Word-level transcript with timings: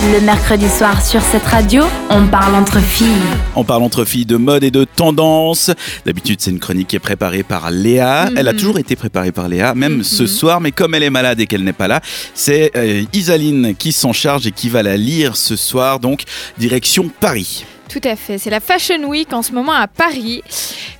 Le 0.00 0.20
mercredi 0.20 0.68
soir 0.68 1.04
sur 1.04 1.20
cette 1.20 1.42
radio, 1.44 1.82
on 2.08 2.26
parle 2.28 2.54
entre 2.54 2.78
filles. 2.78 3.08
On 3.56 3.64
parle 3.64 3.82
entre 3.82 4.04
filles 4.04 4.24
de 4.26 4.36
mode 4.36 4.62
et 4.62 4.70
de 4.70 4.84
tendance. 4.84 5.70
D'habitude, 6.06 6.40
c'est 6.40 6.52
une 6.52 6.60
chronique 6.60 6.88
qui 6.88 6.96
est 6.96 7.00
préparée 7.00 7.42
par 7.42 7.70
Léa. 7.72 8.28
Elle 8.36 8.46
a 8.48 8.52
Mhm. 8.52 8.58
toujours 8.58 8.78
été 8.78 8.94
préparée 8.94 9.32
par 9.32 9.48
Léa, 9.48 9.74
même 9.74 9.96
Mhm. 9.98 10.02
ce 10.04 10.26
soir. 10.28 10.60
Mais 10.60 10.70
comme 10.70 10.94
elle 10.94 11.02
est 11.02 11.10
malade 11.10 11.40
et 11.40 11.46
qu'elle 11.46 11.64
n'est 11.64 11.72
pas 11.72 11.88
là, 11.88 12.00
c'est 12.32 12.70
euh, 12.76 13.02
Isaline 13.12 13.74
qui 13.76 13.90
s'en 13.92 14.12
charge 14.12 14.46
et 14.46 14.52
qui 14.52 14.68
va 14.68 14.82
la 14.84 14.96
lire 14.96 15.36
ce 15.36 15.56
soir. 15.56 15.98
Donc, 15.98 16.22
direction 16.58 17.10
Paris. 17.20 17.64
Tout 17.88 18.00
à 18.04 18.16
fait, 18.16 18.36
c'est 18.36 18.50
la 18.50 18.60
Fashion 18.60 19.02
Week 19.04 19.32
en 19.32 19.42
ce 19.42 19.52
moment 19.52 19.72
à 19.72 19.88
Paris. 19.88 20.42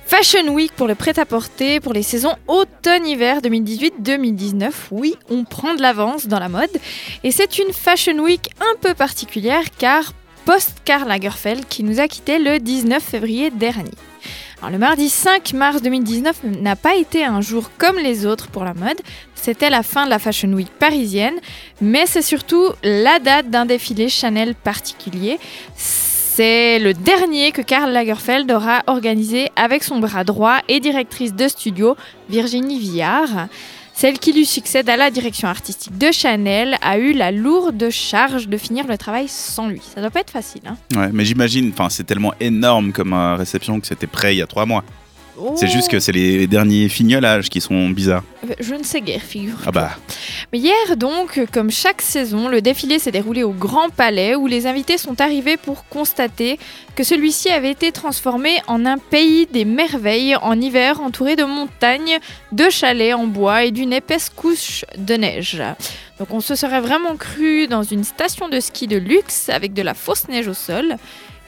Fashion 0.07 0.47
Week 0.47 0.71
pour 0.75 0.87
le 0.87 0.95
prêt-à-porter 0.95 1.79
pour 1.79 1.93
les 1.93 2.01
saisons 2.01 2.33
automne-hiver 2.47 3.41
2018-2019. 3.41 4.71
Oui, 4.89 5.15
on 5.29 5.43
prend 5.43 5.75
de 5.75 5.83
l'avance 5.83 6.25
dans 6.25 6.39
la 6.39 6.49
mode. 6.49 6.75
Et 7.23 7.29
c'est 7.29 7.59
une 7.59 7.71
Fashion 7.73 8.17
Week 8.17 8.49
un 8.59 8.75
peu 8.81 8.95
particulière 8.95 9.65
car 9.77 10.13
post-Karl 10.45 11.07
Lagerfeld 11.07 11.67
qui 11.67 11.83
nous 11.83 11.99
a 11.99 12.07
quittés 12.07 12.39
le 12.39 12.57
19 12.57 13.03
février 13.03 13.51
dernier. 13.51 13.91
Alors, 14.57 14.71
le 14.71 14.79
mardi 14.79 15.09
5 15.09 15.53
mars 15.53 15.83
2019 15.83 16.43
n'a 16.59 16.75
pas 16.75 16.95
été 16.95 17.23
un 17.23 17.39
jour 17.39 17.69
comme 17.77 17.97
les 17.97 18.25
autres 18.25 18.47
pour 18.47 18.63
la 18.63 18.73
mode. 18.73 18.99
C'était 19.35 19.69
la 19.69 19.83
fin 19.83 20.05
de 20.05 20.09
la 20.09 20.17
Fashion 20.17 20.51
Week 20.53 20.69
parisienne, 20.79 21.35
mais 21.81 22.07
c'est 22.07 22.23
surtout 22.23 22.65
la 22.83 23.19
date 23.19 23.51
d'un 23.51 23.67
défilé 23.67 24.09
Chanel 24.09 24.55
particulier. 24.55 25.37
C'est 26.39 26.79
le 26.79 26.93
dernier 26.93 27.51
que 27.51 27.61
Karl 27.61 27.91
Lagerfeld 27.91 28.49
aura 28.49 28.81
organisé 28.87 29.49
avec 29.57 29.83
son 29.83 29.99
bras 29.99 30.23
droit 30.23 30.59
et 30.69 30.79
directrice 30.79 31.33
de 31.33 31.49
studio, 31.49 31.97
Virginie 32.29 32.79
Villard. 32.79 33.49
Celle 33.93 34.19
qui 34.19 34.31
lui 34.31 34.45
succède 34.45 34.87
à 34.87 34.95
la 34.95 35.11
direction 35.11 35.49
artistique 35.49 35.97
de 35.97 36.13
Chanel 36.13 36.77
a 36.81 36.97
eu 36.97 37.11
la 37.11 37.33
lourde 37.33 37.89
charge 37.89 38.47
de 38.47 38.55
finir 38.55 38.87
le 38.87 38.97
travail 38.97 39.27
sans 39.27 39.67
lui. 39.67 39.81
Ça 39.81 39.99
doit 39.99 40.11
pas 40.11 40.21
être 40.21 40.31
facile. 40.31 40.61
Hein 40.65 40.77
Ouais, 40.95 41.09
mais 41.11 41.25
j'imagine, 41.25 41.73
c'est 41.89 42.05
tellement 42.05 42.33
énorme 42.39 42.93
comme 42.93 43.11
euh, 43.11 43.35
réception 43.35 43.77
que 43.81 43.87
c'était 43.87 44.07
prêt 44.07 44.33
il 44.33 44.37
y 44.37 44.41
a 44.41 44.47
trois 44.47 44.65
mois. 44.65 44.85
C'est 45.55 45.67
juste 45.67 45.89
que 45.89 45.99
c'est 45.99 46.11
les 46.11 46.47
derniers 46.47 46.89
fignolages 46.89 47.49
qui 47.49 47.61
sont 47.61 47.89
bizarres. 47.89 48.23
Je 48.59 48.75
ne 48.75 48.83
sais 48.83 49.01
guère, 49.01 49.21
figure. 49.21 49.57
Ah 49.65 49.71
bah, 49.71 49.91
Mais 50.51 50.59
hier, 50.59 50.97
donc, 50.97 51.41
comme 51.51 51.71
chaque 51.71 52.01
saison, 52.01 52.47
le 52.47 52.61
défilé 52.61 52.99
s'est 52.99 53.11
déroulé 53.11 53.43
au 53.43 53.51
Grand 53.51 53.89
Palais 53.89 54.35
où 54.35 54.47
les 54.47 54.67
invités 54.67 54.97
sont 54.97 55.19
arrivés 55.21 55.57
pour 55.57 55.85
constater 55.87 56.59
que 56.95 57.03
celui-ci 57.03 57.49
avait 57.49 57.71
été 57.71 57.91
transformé 57.91 58.61
en 58.67 58.85
un 58.85 58.97
pays 58.97 59.47
des 59.47 59.65
merveilles 59.65 60.35
en 60.35 60.59
hiver 60.59 61.01
entouré 61.01 61.35
de 61.35 61.43
montagnes, 61.43 62.19
de 62.51 62.69
chalets 62.69 63.13
en 63.13 63.27
bois 63.27 63.63
et 63.63 63.71
d'une 63.71 63.93
épaisse 63.93 64.29
couche 64.29 64.85
de 64.97 65.15
neige. 65.15 65.61
Donc 66.19 66.33
on 66.33 66.41
se 66.41 66.55
serait 66.55 66.81
vraiment 66.81 67.15
cru 67.15 67.67
dans 67.67 67.83
une 67.83 68.03
station 68.03 68.49
de 68.49 68.59
ski 68.59 68.87
de 68.87 68.97
luxe 68.97 69.49
avec 69.49 69.73
de 69.73 69.81
la 69.81 69.93
fausse 69.93 70.27
neige 70.27 70.47
au 70.47 70.53
sol. 70.53 70.97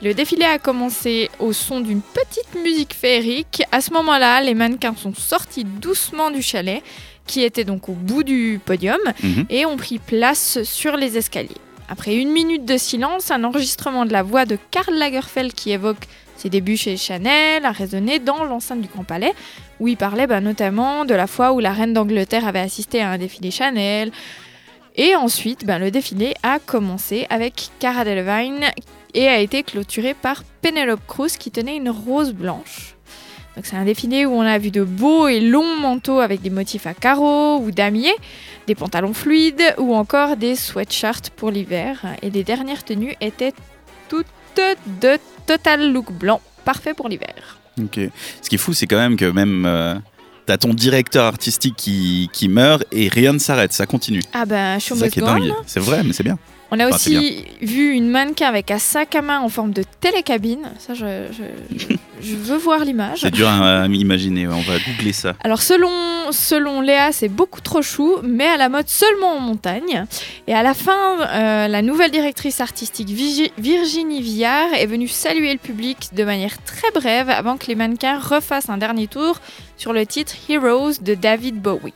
Le 0.04 0.16
défilé 0.16 0.46
a 0.46 0.58
commencé 0.58 1.30
au 1.40 1.54
son 1.54 1.80
d'une 1.80 2.02
petite 2.02 2.56
musique 2.64 2.94
féerique. 2.94 3.62
À 3.72 3.82
ce 3.82 3.94
moment-là, 3.94 4.42
les 4.42 4.56
mannequins 4.56 4.96
sont 4.96 5.14
sortis 5.14 5.64
doucement 5.64 6.32
du 6.32 6.42
chalet, 6.42 6.82
qui 7.28 7.44
était 7.44 7.66
donc 7.66 7.88
au 7.88 7.94
bout 7.94 8.24
du 8.24 8.60
podium, 8.66 9.00
mhm. 9.22 9.46
et 9.52 9.66
ont 9.68 9.78
pris 9.78 10.00
place 10.00 10.64
sur 10.64 10.98
les 10.98 11.18
escaliers. 11.18 11.50
Après 11.88 12.16
une 12.16 12.32
minute 12.32 12.66
de 12.66 12.78
silence, 12.78 13.30
un 13.30 13.44
enregistrement 13.44 14.06
de 14.06 14.12
la 14.12 14.24
voix 14.24 14.46
de 14.46 14.58
Karl 14.72 14.96
Lagerfeld 14.96 15.54
qui 15.54 15.72
évoque 15.72 16.08
ses 16.36 16.50
débuts 16.50 16.78
chez 16.78 16.98
Chanel 16.98 17.64
a 17.66 17.72
résonné 17.72 18.18
dans 18.18 18.44
l'enceinte 18.44 18.82
du 18.82 18.88
Grand 18.88 19.04
Palais, 19.04 19.34
où 19.80 19.88
il 19.88 19.98
parlait 19.98 20.26
bah, 20.26 20.42
notamment 20.42 21.06
de 21.06 21.14
la 21.14 21.28
fois 21.28 21.52
où 21.52 21.60
la 21.60 21.74
reine 21.74 21.94
d'Angleterre 21.94 22.48
avait 22.48 22.60
assisté 22.60 23.02
à 23.02 23.12
un 23.12 23.20
défilé 23.20 23.52
Chanel. 23.52 24.12
Et 24.96 25.16
ensuite, 25.16 25.66
ben, 25.66 25.78
le 25.78 25.92
défilé 25.92 26.34
a 26.42 26.58
commencé 26.58 27.28
avec 27.30 27.70
Cara 27.80 28.04
Delevingne 28.04 28.72
et 29.14 29.28
a 29.28 29.40
été 29.40 29.64
clôturé 29.64 30.14
par 30.14 30.44
Penelope 30.62 31.06
Cruz 31.08 31.38
qui 31.38 31.52
tenait 31.52 31.78
une 31.78 31.90
rose 31.90 32.34
blanche. 32.34 32.95
Donc 33.56 33.66
c'est 33.66 33.76
un 33.76 33.84
défilé 33.84 34.26
où 34.26 34.31
on 34.31 34.42
a 34.42 34.58
vu 34.58 34.72
de 34.72 34.83
beaux 34.83 35.27
et 35.27 35.42
longs 35.42 35.76
manteaux 35.80 36.20
avec 36.20 36.42
des 36.42 36.49
motifs 36.49 36.88
à 36.88 36.94
carreaux 36.94 37.60
ou 37.60 37.72
damiers, 37.72 38.16
des 38.67 38.76
pantalons 38.76 39.14
fluides 39.14 39.76
ou 39.77 39.94
encore 39.94 40.38
des 40.38 40.55
sweatshirts 40.55 41.32
pour 41.32 41.52
l'hiver. 41.52 42.02
Et 42.22 42.30
les 42.30 42.44
dernières 42.44 42.83
tenues 42.86 43.16
étaient 43.20 43.54
toutes 44.08 44.27
de 44.55 45.17
total 45.45 45.92
look 45.92 46.11
blanc, 46.11 46.42
parfait 46.66 46.93
pour 46.93 47.10
l'hiver. 47.10 47.60
ok. 47.82 47.99
Ce 48.42 48.49
qui 48.49 48.55
est 48.55 48.58
fou, 48.58 48.73
c'est 48.73 48.88
quand 48.88 48.98
même 48.98 49.16
que 49.16 49.26
même 49.26 49.66
euh, 49.66 49.95
t'as 50.45 50.58
ton 50.58 50.73
directeur 50.73 51.26
artistique 51.26 51.76
qui, 51.78 52.30
qui 52.33 52.49
meurt 52.49 52.83
et 52.92 53.08
rien 53.08 53.33
ne 53.33 53.39
s'arrête, 53.39 53.73
ça 53.73 53.86
continue. 53.86 54.22
Ah 54.33 54.45
ben, 54.45 54.80
show 54.80 54.95
ça 54.95 55.05
must 55.05 55.14
qui 55.14 55.20
est 55.20 55.23
go 55.23 55.30
on. 55.30 55.39
dingue. 55.39 55.54
C'est 55.66 55.80
vrai, 55.80 56.04
mais 56.04 56.14
c'est 56.14 56.23
bien. 56.23 56.38
On 56.73 56.80
a 56.80 56.86
Enfin, 56.87 56.95
aussi 56.95 57.43
vu 57.61 57.92
une 57.92 58.08
mannequin 58.09 58.48
avec 58.48 58.71
un 58.71 58.80
sac 58.80 59.14
à 59.15 59.21
main 59.21 59.39
en 59.42 59.49
forme 59.49 59.71
de 59.73 59.83
télécabine. 59.99 60.61
Ça, 60.80 60.93
je, 60.93 61.27
je- 61.32 61.77
je- 61.77 61.95
je 62.21 62.36
veux 62.36 62.58
voir 62.58 62.86
l'image. 62.86 63.20
C'est 63.21 63.32
dur 63.32 63.49
à, 63.49 63.82
à 63.82 63.87
imaginer, 63.87 64.48
on 64.48 64.61
va 64.61 64.80
googler 64.80 65.11
ça. 65.11 65.33
Alors 65.43 65.61
selon, 65.61 65.89
selon 66.31 66.80
Léa, 66.80 67.11
c'est 67.11 67.27
beaucoup 67.27 67.60
trop 67.61 67.81
chou, 67.81 68.15
mais 68.23 68.45
à 68.48 68.55
la 68.58 68.70
mode 68.70 68.87
seulement 68.87 69.36
en 69.36 69.39
montagne. 69.42 70.05
Et 70.48 70.54
à 70.54 70.64
la 70.64 70.73
fin, 70.73 71.20
euh, 71.21 71.67
la 71.67 71.81
nouvelle 71.81 72.11
directrice 72.11 72.61
artistique 72.61 73.10
Vigi- 73.10 73.52
Virginie 73.58 74.21
Villard 74.21 74.73
est 74.73 74.86
venue 74.86 75.08
saluer 75.10 75.52
le 75.52 75.60
public 75.60 76.10
de 76.14 76.23
manière 76.23 76.55
très 76.64 76.89
brève 76.93 77.30
avant 77.30 77.58
que 77.58 77.67
les 77.67 77.76
mannequins 77.76 78.17
refassent 78.17 78.70
un 78.70 78.77
dernier 78.77 79.08
tour 79.08 79.39
sur 79.77 79.92
le 79.92 80.05
titre 80.05 80.33
Heroes 80.49 80.93
de 81.02 81.15
David 81.15 81.55
Bowie. 81.61 81.93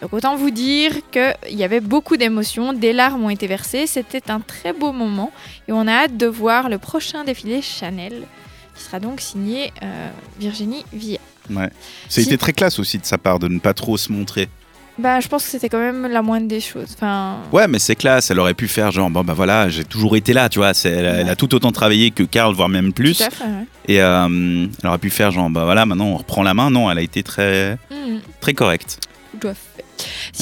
Donc 0.00 0.12
autant 0.12 0.36
vous 0.36 0.50
dire 0.50 0.92
qu'il 1.10 1.56
y 1.56 1.64
avait 1.64 1.80
beaucoup 1.80 2.16
d'émotions, 2.16 2.72
des 2.72 2.92
larmes 2.92 3.24
ont 3.24 3.30
été 3.30 3.46
versées, 3.48 3.86
c'était 3.88 4.30
un 4.30 4.38
très 4.40 4.72
beau 4.72 4.92
moment 4.92 5.32
et 5.66 5.72
on 5.72 5.86
a 5.88 5.92
hâte 5.92 6.16
de 6.16 6.26
voir 6.26 6.68
le 6.68 6.78
prochain 6.78 7.24
défilé 7.24 7.62
Chanel 7.62 8.22
qui 8.76 8.84
sera 8.84 9.00
donc 9.00 9.20
signé 9.20 9.72
euh, 9.82 10.08
Virginie 10.38 10.84
Villard. 10.92 11.20
Ouais. 11.50 11.68
Ça 12.08 12.20
a 12.20 12.24
été 12.24 12.38
très 12.38 12.52
classe 12.52 12.78
aussi 12.78 12.98
de 12.98 13.04
sa 13.06 13.18
part 13.18 13.40
de 13.40 13.48
ne 13.48 13.58
pas 13.58 13.74
trop 13.74 13.96
se 13.96 14.12
montrer. 14.12 14.48
Bah, 14.98 15.18
je 15.20 15.28
pense 15.28 15.44
que 15.44 15.50
c'était 15.50 15.68
quand 15.68 15.78
même 15.78 16.06
la 16.08 16.22
moindre 16.22 16.46
des 16.48 16.60
choses. 16.60 16.88
Enfin, 16.94 17.38
Ouais, 17.52 17.66
mais 17.68 17.78
c'est 17.78 17.94
classe, 17.96 18.30
elle 18.30 18.38
aurait 18.40 18.54
pu 18.54 18.66
faire 18.68 18.90
genre, 18.92 19.10
bon 19.10 19.22
bah 19.24 19.32
voilà, 19.32 19.68
j'ai 19.68 19.84
toujours 19.84 20.16
été 20.16 20.32
là, 20.32 20.48
tu 20.48 20.58
vois, 20.58 20.72
elle, 20.84 21.06
a- 21.06 21.14
elle 21.20 21.28
a 21.28 21.36
tout 21.36 21.52
autant 21.54 21.70
travaillé 21.72 22.10
que 22.12 22.22
Karl, 22.24 22.52
voire 22.54 22.68
même 22.68 22.92
plus. 22.92 23.16
tout 23.18 23.24
à 23.24 23.30
fait. 23.30 23.44
ouais. 23.44 23.66
Et 23.86 24.00
euh, 24.02 24.66
elle 24.82 24.88
aurait 24.88 24.98
pu 24.98 25.10
faire 25.10 25.30
genre, 25.32 25.50
bah 25.50 25.64
voilà, 25.64 25.86
maintenant 25.86 26.06
on 26.06 26.16
reprend 26.16 26.42
la 26.44 26.52
main. 26.54 26.70
Non, 26.70 26.88
elle 26.90 26.98
a 26.98 27.02
été 27.02 27.22
très, 27.24 27.78
Mhm, 27.90 28.20
très 28.40 28.54
correcte. 28.54 28.98
tout 29.40 29.48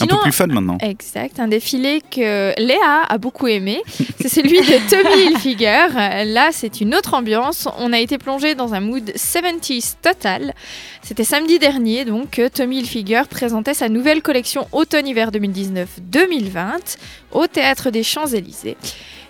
Un 0.01 0.07
peu 0.07 0.17
plus 0.23 0.33
fun 0.33 0.47
maintenant. 0.47 0.79
Exact, 0.81 1.41
un 1.41 1.49
défilé 1.49 2.03
que 2.11 2.53
Léa 2.61 3.03
a 3.09 3.19
beaucoup 3.19 3.47
aimé. 3.47 3.83
C'est 4.21 4.29
celui 4.29 4.61
de 4.61 4.91
Tommy 4.91 5.25
Hilfiger. 5.33 5.87
Là, 6.27 6.51
c'est 6.53 6.81
une 6.81 6.95
autre 6.95 7.15
ambiance. 7.15 7.69
On 7.79 7.93
a 7.93 7.99
été 7.99 8.19
plongé 8.19 8.55
dans 8.55 8.75
un 8.75 8.81
mood 8.81 9.11
70s 9.11 9.95
total. 10.03 10.55
C'était 11.03 11.25
samedi 11.25 11.59
dernier, 11.59 12.05
donc, 12.05 12.31
que 12.31 12.49
Tommy 12.49 12.79
Hilfiger 12.79 13.23
présentait 13.29 13.75
sa 13.75 13.89
nouvelle 13.89 14.23
collection 14.23 14.67
automne-hiver 14.73 15.31
2019-2020 15.31 16.97
au 17.33 17.47
Théâtre 17.47 17.91
des 17.91 18.03
Champs-Élysées. 18.03 18.77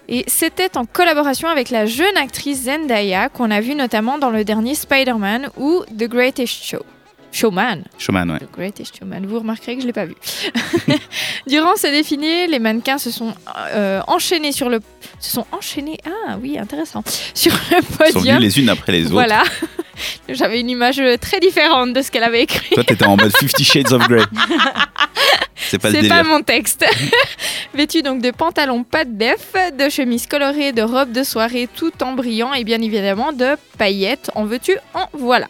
Et 0.08 0.24
c'était 0.28 0.76
en 0.78 0.84
collaboration 0.84 1.48
avec 1.48 1.70
la 1.70 1.86
jeune 1.86 2.16
actrice 2.16 2.64
Zendaya, 2.64 3.28
qu'on 3.28 3.50
a 3.50 3.60
vue 3.60 3.74
notamment 3.74 4.18
dans 4.18 4.30
le 4.30 4.44
dernier 4.44 4.74
Spider-Man 4.74 5.50
ou 5.56 5.82
The 5.96 6.04
Greatest 6.04 6.64
Show. 6.64 6.84
Showman. 7.36 7.82
Showman, 7.98 8.30
ouais. 8.30 8.38
The 8.38 8.50
Greatest 8.52 8.98
Showman. 8.98 9.26
Vous 9.26 9.38
remarquerez 9.38 9.74
que 9.74 9.82
je 9.82 9.86
ne 9.86 9.88
l'ai 9.88 9.92
pas 9.92 10.06
vu. 10.06 10.14
Durant 11.46 11.76
ce 11.76 11.86
défilé, 11.88 12.46
les 12.46 12.58
mannequins 12.58 12.98
se 12.98 13.10
sont 13.10 13.34
euh, 13.74 14.00
enchaînés 14.06 14.52
sur 14.52 14.70
le... 14.70 14.80
Se 15.20 15.32
sont 15.32 15.46
enchaînés... 15.52 15.98
Ah 16.06 16.38
oui, 16.40 16.58
intéressant. 16.58 17.02
Sur 17.34 17.52
le 17.52 17.76
Elles 17.76 17.82
sont 17.84 17.94
venues 17.98 18.12
podium. 18.14 18.38
les 18.38 18.58
unes 18.58 18.68
après 18.70 18.92
les 18.92 19.04
autres. 19.04 19.12
Voilà. 19.12 19.42
J'avais 20.30 20.60
une 20.60 20.70
image 20.70 21.00
très 21.20 21.40
différente 21.40 21.92
de 21.92 22.00
ce 22.00 22.10
qu'elle 22.10 22.24
avait 22.24 22.42
écrit. 22.42 22.74
Toi, 22.74 22.84
t'étais 22.84 23.04
en 23.06 23.16
mode 23.16 23.34
Fifty 23.38 23.64
Shades 23.64 23.92
of 23.92 24.08
Grey. 24.08 24.24
C'est 25.68 25.78
pas 25.78 25.90
pas 25.90 26.22
mon 26.22 26.42
texte. 26.42 26.84
Vêtu 27.74 28.02
donc 28.02 28.22
de 28.22 28.30
pantalons 28.30 28.84
pas 28.84 29.04
de 29.04 29.12
def, 29.12 29.52
de 29.76 29.88
chemises 29.88 30.26
colorées, 30.26 30.72
de 30.72 30.82
robes 30.82 31.12
de 31.12 31.22
soirée 31.22 31.68
tout 31.74 31.92
en 32.02 32.12
brillant 32.12 32.54
et 32.54 32.64
bien 32.64 32.80
évidemment 32.80 33.32
de 33.32 33.56
paillettes. 33.76 34.30
En 34.34 34.44
veux-tu 34.44 34.76
En 34.94 35.06
voilà. 35.12 35.48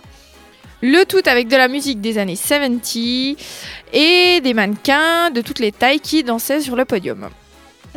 Le 0.88 1.04
tout 1.04 1.22
avec 1.26 1.48
de 1.48 1.56
la 1.56 1.66
musique 1.66 2.00
des 2.00 2.16
années 2.16 2.36
70 2.36 3.36
et 3.92 4.40
des 4.40 4.54
mannequins 4.54 5.32
de 5.32 5.40
toutes 5.40 5.58
les 5.58 5.72
tailles 5.72 5.98
qui 5.98 6.22
dansaient 6.22 6.60
sur 6.60 6.76
le 6.76 6.84
podium. 6.84 7.28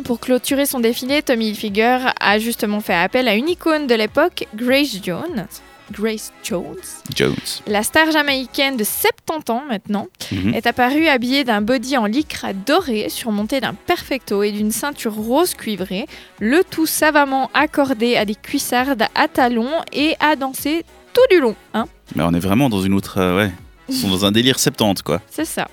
Pour 0.02 0.18
clôturer 0.18 0.66
son 0.66 0.80
défilé, 0.80 1.22
Tommy 1.22 1.50
Hilfiger 1.50 1.98
a 2.18 2.38
justement 2.40 2.80
fait 2.80 2.94
appel 2.94 3.28
à 3.28 3.36
une 3.36 3.48
icône 3.48 3.86
de 3.86 3.94
l'époque, 3.94 4.48
Grace 4.56 4.96
Jones. 5.00 5.46
Grace 5.92 6.32
Jones, 6.44 6.76
Jones. 7.14 7.34
la 7.66 7.82
star 7.82 8.10
jamaïcaine 8.10 8.76
de 8.76 8.84
70 8.84 9.50
ans 9.50 9.62
maintenant, 9.68 10.08
Mhm. 10.32 10.54
est 10.54 10.66
apparue 10.66 11.08
habillée 11.08 11.44
d'un 11.44 11.60
body 11.60 11.96
en 11.96 12.06
lycra 12.06 12.52
doré 12.52 13.08
surmonté 13.08 13.60
d'un 13.60 13.74
perfecto 13.74 14.42
et 14.42 14.52
d'une 14.52 14.70
ceinture 14.70 15.14
rose 15.14 15.54
cuivrée, 15.54 16.06
le 16.40 16.62
tout 16.62 16.86
savamment 16.86 17.50
accordé 17.54 18.16
à 18.16 18.24
des 18.24 18.34
cuissardes 18.36 19.04
à 19.14 19.28
talons 19.28 19.70
et 19.92 20.14
à 20.20 20.36
danser 20.36 20.84
tout 21.12 21.34
du 21.34 21.40
long. 21.40 21.56
Hein 21.74 21.86
Mais 22.14 22.22
on 22.22 22.32
est 22.34 22.38
vraiment 22.40 22.68
dans 22.68 22.82
une 22.82 22.94
autre. 22.94 23.18
euh, 23.18 23.36
ouais. 23.36 23.50
Ils 23.90 23.96
sont 23.96 24.08
dans 24.08 24.24
un 24.24 24.32
délire 24.32 24.58
70, 24.58 25.02
quoi. 25.02 25.20
C'est 25.30 25.44
ça. 25.44 25.68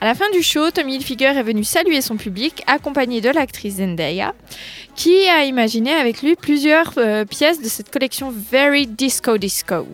À 0.00 0.04
la 0.06 0.14
fin 0.14 0.30
du 0.32 0.42
show, 0.42 0.70
Tommy 0.70 0.96
Hilfiger 0.96 1.26
est 1.36 1.42
venu 1.42 1.62
saluer 1.64 2.00
son 2.00 2.16
public, 2.16 2.62
accompagné 2.66 3.20
de 3.20 3.28
l'actrice 3.28 3.76
Zendaya, 3.76 4.34
qui 4.96 5.28
a 5.28 5.44
imaginé 5.44 5.92
avec 5.92 6.22
lui 6.22 6.34
plusieurs 6.36 6.94
euh, 6.98 7.24
pièces 7.24 7.60
de 7.62 7.68
cette 7.68 7.90
collection 7.90 8.32
Very 8.50 8.86
Disco 8.86 9.38
Disco. 9.38 9.86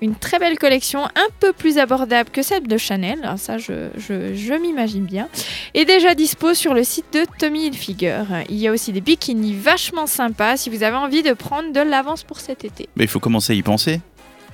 Une 0.00 0.14
très 0.14 0.38
belle 0.38 0.58
collection, 0.58 1.04
un 1.04 1.28
peu 1.40 1.52
plus 1.52 1.78
abordable 1.78 2.30
que 2.30 2.42
celle 2.42 2.66
de 2.66 2.76
Chanel, 2.78 3.20
alors 3.22 3.38
ça 3.38 3.58
je, 3.58 3.88
je- 3.96 4.34
je 4.34 4.54
m'imagine 4.54 5.04
bien, 5.04 5.28
est 5.74 5.84
déjà 5.84 6.14
dispo 6.14 6.54
sur 6.54 6.72
le 6.74 6.84
site 6.84 7.06
de 7.12 7.24
Tommy 7.38 7.66
Hilfiger. 7.66 8.22
Il 8.48 8.56
y 8.56 8.66
a 8.68 8.72
aussi 8.72 8.92
des 8.92 9.00
bikinis 9.00 9.54
vachement 9.54 10.06
sympas 10.06 10.56
si 10.56 10.70
vous 10.70 10.82
avez 10.82 10.96
envie 10.96 11.22
de 11.22 11.32
prendre 11.32 11.72
de 11.72 11.80
l'avance 11.80 12.22
pour 12.22 12.40
cet 12.40 12.64
été. 12.64 12.88
Mais 12.96 13.04
il 13.04 13.08
faut 13.08 13.20
commencer 13.20 13.52
à 13.52 13.56
y 13.56 13.62
penser. 13.62 14.00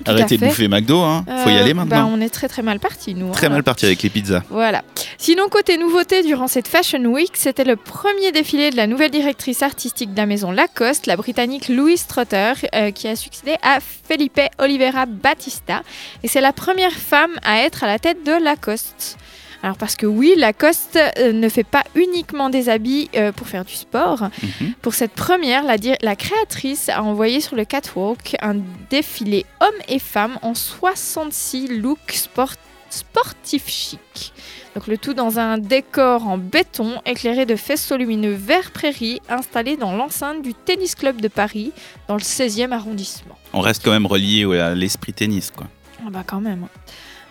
Tout 0.04 0.10
Arrêtez 0.10 0.36
de 0.36 0.46
bouffer 0.46 0.68
McDo, 0.68 1.00
hein. 1.00 1.24
Faut 1.42 1.50
y 1.50 1.54
Euh, 1.56 1.60
aller 1.60 1.74
bah, 1.74 1.84
maintenant. 1.84 2.10
on 2.12 2.20
est 2.20 2.28
très 2.28 2.48
très 2.48 2.62
mal 2.62 2.78
parti 2.78 3.14
nous. 3.14 3.30
Très 3.32 3.46
hein. 3.46 3.50
mal 3.50 3.62
parti 3.62 3.86
avec 3.86 4.02
les 4.02 4.10
pizzas. 4.10 4.42
Voilà. 4.50 4.82
Sinon, 5.18 5.48
côté 5.48 5.78
nouveauté, 5.78 6.22
durant 6.22 6.48
cette 6.48 6.68
Fashion 6.68 7.04
Week, 7.06 7.30
c'était 7.34 7.64
le 7.64 7.76
premier 7.76 8.32
défilé 8.32 8.70
de 8.70 8.76
la 8.76 8.86
nouvelle 8.86 9.10
directrice 9.10 9.62
artistique 9.62 10.12
de 10.12 10.16
la 10.16 10.26
maison 10.26 10.50
Lacoste, 10.52 11.06
la 11.06 11.16
britannique 11.16 11.68
Louise 11.68 12.06
Trotter, 12.06 12.52
euh, 12.74 12.90
qui 12.90 13.08
a 13.08 13.16
succédé 13.16 13.56
à 13.62 13.78
Felipe 13.80 14.40
Oliveira 14.58 15.06
Batista. 15.06 15.82
Et 16.22 16.28
c'est 16.28 16.40
la 16.40 16.52
première 16.52 16.92
femme 16.92 17.32
à 17.42 17.58
être 17.62 17.82
à 17.82 17.86
la 17.86 17.98
tête 17.98 18.24
de 18.24 18.32
Lacoste. 18.32 19.16
Alors 19.62 19.76
parce 19.76 19.96
que 19.96 20.06
oui, 20.06 20.34
Lacoste 20.36 20.98
euh, 21.18 21.32
ne 21.32 21.48
fait 21.48 21.64
pas 21.64 21.84
uniquement 21.94 22.50
des 22.50 22.68
habits 22.68 23.10
euh, 23.16 23.32
pour 23.32 23.48
faire 23.48 23.64
du 23.64 23.74
sport. 23.74 24.28
Mhm. 24.42 24.74
Pour 24.82 24.94
cette 24.94 25.12
première, 25.12 25.64
la, 25.64 26.16
créatrice 26.16 26.88
a 26.88 27.02
envoyé 27.02 27.40
sur 27.40 27.56
le 27.56 27.64
catwalk 27.64 28.36
un 28.42 28.56
défilé 28.90 29.44
hommes 29.60 29.82
et 29.88 29.98
femmes 29.98 30.38
en 30.42 30.54
66 30.54 31.68
looks 31.68 32.12
sport- 32.12 32.54
sportifs 32.90 33.68
chic. 33.68 34.32
Donc 34.74 34.88
le 34.88 34.98
tout 34.98 35.14
dans 35.14 35.38
un 35.38 35.56
décor 35.56 36.28
en 36.28 36.36
béton 36.36 37.00
éclairé 37.06 37.46
de 37.46 37.56
faisceaux 37.56 37.96
lumineux 37.96 38.34
vert 38.34 38.70
prairie 38.72 39.20
installé 39.28 39.78
dans 39.78 39.96
l'enceinte 39.96 40.42
du 40.42 40.52
Tennis 40.52 40.94
Club 40.94 41.20
de 41.20 41.28
Paris 41.28 41.72
dans 42.08 42.14
le 42.14 42.20
16e 42.20 42.72
arrondissement. 42.72 43.38
On 43.54 43.60
reste 43.60 43.82
quand 43.82 43.92
même 43.92 44.06
relié 44.06 44.44
à 44.58 44.74
l'esprit 44.74 45.14
tennis, 45.14 45.50
quoi. 45.50 45.66
Ah 46.06 46.10
bah 46.10 46.24
quand 46.26 46.40
même. 46.40 46.66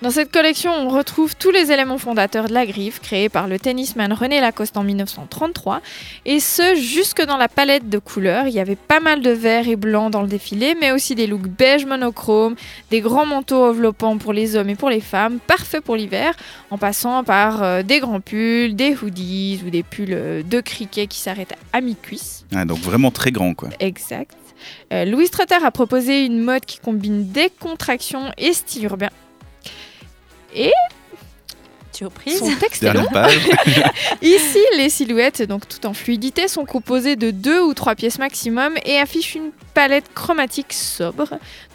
Dans 0.01 0.11
cette 0.11 0.31
collection, 0.31 0.73
on 0.73 0.89
retrouve 0.89 1.37
tous 1.37 1.51
les 1.51 1.71
éléments 1.71 1.97
fondateurs 1.97 2.49
de 2.49 2.53
la 2.53 2.65
griffe, 2.65 2.99
créée 2.99 3.29
par 3.29 3.47
le 3.47 3.57
tennisman 3.57 4.11
René 4.11 4.41
Lacoste 4.41 4.75
en 4.75 4.83
1933, 4.83 5.81
et 6.25 6.41
ce 6.41 6.75
jusque 6.75 7.23
dans 7.23 7.37
la 7.37 7.47
palette 7.47 7.89
de 7.89 7.97
couleurs. 7.97 8.47
Il 8.47 8.53
y 8.53 8.59
avait 8.59 8.75
pas 8.75 8.99
mal 8.99 9.21
de 9.21 9.29
vert 9.29 9.69
et 9.69 9.77
blanc 9.77 10.09
dans 10.09 10.21
le 10.21 10.27
défilé, 10.27 10.75
mais 10.79 10.91
aussi 10.91 11.15
des 11.15 11.27
looks 11.27 11.47
beige 11.47 11.85
monochrome, 11.85 12.55
des 12.91 12.99
grands 12.99 13.25
manteaux 13.25 13.63
enveloppants 13.63 14.17
pour 14.17 14.33
les 14.33 14.57
hommes 14.57 14.69
et 14.69 14.75
pour 14.75 14.89
les 14.89 14.99
femmes, 14.99 15.39
parfaits 15.39 15.83
pour 15.83 15.95
l'hiver, 15.95 16.35
en 16.71 16.77
passant 16.77 17.23
par 17.23 17.63
euh, 17.63 17.81
des 17.81 18.01
grands 18.01 18.19
pulls, 18.19 18.75
des 18.75 18.97
hoodies 19.01 19.61
ou 19.65 19.69
des 19.69 19.83
pulls 19.83 20.09
euh, 20.11 20.43
de 20.43 20.59
cricket 20.59 21.07
qui 21.07 21.19
s'arrêtent 21.19 21.55
à 21.71 21.79
mi-cuisse. 21.79 22.45
Ah, 22.53 22.65
donc 22.65 22.79
vraiment 22.79 23.11
très 23.11 23.31
grand, 23.31 23.53
quoi. 23.53 23.69
Exact. 23.79 24.35
Euh, 24.91 25.05
Louis 25.05 25.29
Trotter 25.29 25.63
a 25.63 25.71
proposé 25.71 26.25
une 26.25 26.41
mode 26.41 26.65
qui 26.65 26.79
combine 26.79 27.31
décontraction 27.31 28.31
et 28.37 28.51
style 28.51 28.83
urbain. 28.83 29.09
Surprise. 31.91 32.39
Son 32.39 32.53
texte 32.55 32.83
est 32.83 32.93
long. 32.93 33.05
Ici, 34.21 34.59
les 34.77 34.89
silhouettes, 34.89 35.41
donc 35.43 35.65
tout 35.67 35.85
en 35.85 35.93
fluidité, 35.93 36.49
sont 36.49 36.65
composées 36.65 37.15
de 37.15 37.31
deux 37.31 37.61
ou 37.61 37.73
trois 37.73 37.95
pièces 37.95 38.19
maximum 38.19 38.73
et 38.85 38.97
affichent 38.97 39.35
une 39.35 39.51
palette 39.73 40.13
chromatique 40.13 40.73
sobre. 40.73 41.25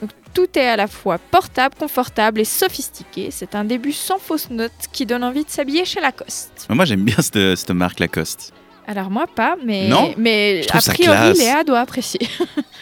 Donc 0.03 0.11
tout 0.35 0.47
est 0.59 0.67
à 0.69 0.77
la 0.77 0.89
fois 0.89 1.17
portable, 1.31 1.75
confortable 1.79 2.41
et 2.41 2.45
sophistiqué. 2.45 3.31
C'est 3.31 3.55
un 3.55 3.65
début 3.65 3.93
sans 3.93 4.19
fausse 4.19 4.51
note 4.51 4.71
qui 4.93 5.07
donne 5.07 5.25
envie 5.25 5.45
de 5.45 5.51
s'habiller 5.51 5.87
chez 5.87 6.01
Lacoste. 6.01 6.67
Moi, 6.69 6.85
j'aime 6.85 7.03
bien 7.05 7.17
cette, 7.21 7.57
cette 7.57 7.71
marque 7.71 7.99
Lacoste. 7.99 8.53
Alors 8.87 9.09
moi 9.09 9.27
pas, 9.27 9.57
mais, 9.65 9.89
Non? 9.89 10.13
mais 10.19 10.67
a 10.71 10.81
priori. 10.81 11.33
Léa 11.39 11.65
doit 11.65 11.81
apprécier. 11.81 12.21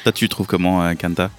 Toi, 0.02 0.12
tu 0.12 0.28
trouves 0.28 0.46
comment, 0.46 0.82
euh, 0.82 0.94
Kanta? 0.94 1.30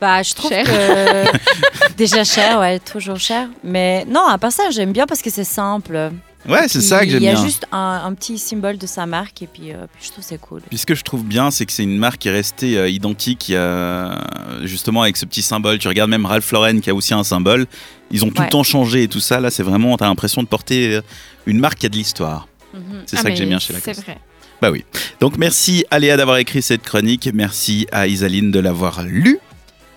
Bah, 0.00 0.22
je 0.22 0.32
trouve 0.34 0.50
Cher. 0.50 0.64
que 0.64 1.83
déjà 1.96 2.24
cher, 2.24 2.58
ouais, 2.60 2.78
toujours 2.78 3.18
cher. 3.18 3.48
Mais 3.62 4.04
non, 4.06 4.26
à 4.26 4.38
part 4.38 4.52
ça, 4.52 4.70
j'aime 4.70 4.92
bien 4.92 5.06
parce 5.06 5.22
que 5.22 5.30
c'est 5.30 5.44
simple. 5.44 6.10
Ouais, 6.46 6.68
c'est 6.68 6.82
ça 6.82 7.04
que 7.04 7.10
j'aime 7.10 7.22
Il 7.22 7.26
y 7.26 7.30
bien. 7.30 7.40
a 7.40 7.42
juste 7.42 7.64
un, 7.72 8.02
un 8.04 8.12
petit 8.12 8.36
symbole 8.38 8.76
de 8.76 8.86
sa 8.86 9.06
marque 9.06 9.40
et 9.40 9.46
puis, 9.46 9.72
euh, 9.72 9.86
puis 9.94 10.04
je 10.06 10.12
trouve 10.12 10.22
c'est 10.22 10.38
cool. 10.38 10.60
Puis 10.68 10.76
ce 10.76 10.84
que 10.84 10.94
je 10.94 11.02
trouve 11.02 11.24
bien, 11.24 11.50
c'est 11.50 11.64
que 11.64 11.72
c'est 11.72 11.84
une 11.84 11.96
marque 11.96 12.18
qui 12.18 12.28
est 12.28 12.32
restée 12.32 12.76
euh, 12.76 12.86
identique, 12.90 13.50
a, 13.56 14.18
justement 14.62 15.00
avec 15.02 15.16
ce 15.16 15.24
petit 15.24 15.40
symbole. 15.40 15.78
Tu 15.78 15.88
regardes 15.88 16.10
même 16.10 16.26
Ralph 16.26 16.52
Lauren 16.52 16.80
qui 16.80 16.90
a 16.90 16.94
aussi 16.94 17.14
un 17.14 17.24
symbole. 17.24 17.66
Ils 18.10 18.26
ont 18.26 18.28
tout 18.28 18.40
Ouais. 18.40 18.44
le 18.44 18.50
temps 18.50 18.62
changé 18.62 19.04
et 19.04 19.08
tout 19.08 19.20
ça. 19.20 19.40
Là, 19.40 19.50
c'est 19.50 19.62
vraiment, 19.62 19.96
t'as 19.96 20.04
l'impression 20.06 20.42
de 20.42 20.46
porter 20.48 20.96
euh, 20.96 21.00
une 21.46 21.58
marque 21.60 21.78
qui 21.78 21.86
a 21.86 21.88
de 21.88 21.96
l'histoire. 21.96 22.46
Mhm. 22.74 22.82
C'est 23.06 23.16
Ah, 23.18 23.22
ça 23.22 23.30
que 23.30 23.36
j'aime 23.36 23.48
bien 23.48 23.58
chez 23.58 23.72
C'est 23.72 23.86
Lacoste. 23.86 24.02
vrai. 24.04 24.18
Bah 24.60 24.70
oui. 24.70 24.84
Donc 25.20 25.38
merci 25.38 25.84
à 25.90 25.98
Léa 25.98 26.16
d'avoir 26.18 26.36
écrit 26.36 26.60
cette 26.60 26.82
chronique. 26.82 27.28
Merci 27.32 27.86
à 27.90 28.06
Isaline 28.06 28.50
de 28.50 28.60
l'avoir 28.60 29.02
lue. 29.02 29.38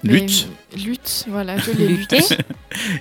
Lutte. 0.03 0.47
Lutte, 0.75 1.25
voilà, 1.29 1.57
je 1.57 1.71
l'ai 1.71 1.87
Lutter. 1.87 2.17
lutté. 2.19 2.37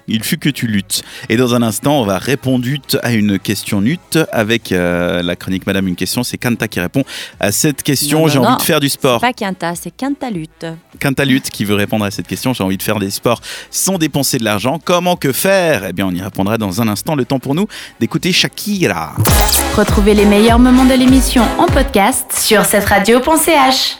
Il 0.09 0.23
fut 0.23 0.39
que 0.39 0.49
tu 0.49 0.67
luttes. 0.67 1.03
Et 1.29 1.37
dans 1.37 1.55
un 1.55 1.63
instant, 1.63 2.01
on 2.01 2.05
va 2.05 2.19
répondre 2.19 2.67
à 3.03 3.13
une 3.13 3.39
question 3.39 3.81
lutte 3.81 4.19
avec 4.33 4.73
euh, 4.73 5.23
la 5.23 5.37
chronique 5.37 5.67
Madame 5.67 5.89
une 5.89 5.97
question. 5.97 6.23
C'est 6.23 6.39
Kanta 6.39 6.69
qui 6.69 6.81
répond 6.81 7.05
à 7.41 7.53
cette 7.53 7.83
question. 7.83 8.29
J'ai 8.29 8.39
envie 8.39 8.51
non. 8.51 8.57
de 8.57 8.63
faire 8.63 8.81
du 8.81 8.89
sport. 8.89 9.21
pas 9.21 9.33
Quinta, 9.33 9.75
c'est 9.75 9.91
Quintalute. 9.91 10.67
Quinta 10.99 11.25
lutte 11.25 11.51
qui 11.51 11.65
veut 11.65 11.75
répondre 11.75 12.05
à 12.05 12.11
cette 12.11 12.27
question. 12.27 12.53
J'ai 12.55 12.65
envie 12.65 12.79
de 12.79 12.83
faire 12.83 12.99
des 12.99 13.11
sports 13.11 13.41
sans 13.71 13.99
dépenser 13.99 14.39
de 14.39 14.45
l'argent. 14.45 14.81
Comment 14.83 15.17
que 15.17 15.33
faire? 15.33 15.85
Eh 15.89 15.93
bien, 15.93 16.07
on 16.07 16.15
y 16.15 16.21
répondra 16.21 16.59
dans 16.59 16.81
un 16.81 16.89
instant. 16.89 17.15
Le 17.15 17.25
temps 17.25 17.39
pour 17.39 17.55
nous 17.55 17.67
d'écouter 18.01 18.33
Shakira. 18.33 19.15
Retrouvez 19.77 20.15
les 20.15 20.25
meilleurs 20.25 20.59
moments 20.59 20.85
de 20.85 20.95
l'émission 20.95 21.45
en 21.59 21.67
podcast 21.67 22.33
sur 22.33 22.65
cette 22.65 22.85
radio.ch. 22.85 23.95